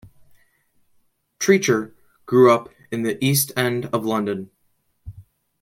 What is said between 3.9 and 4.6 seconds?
of London.